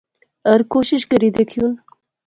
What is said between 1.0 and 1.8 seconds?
کری دیکھیون